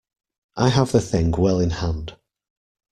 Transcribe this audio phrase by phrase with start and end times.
[0.57, 2.17] I have the thing well in hand.